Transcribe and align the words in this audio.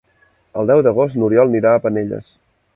El 0.61 0.71
deu 0.71 0.81
d'agost 0.87 1.19
n'Oriol 1.19 1.55
irà 1.61 1.77
a 1.77 1.85
Penelles. 1.87 2.35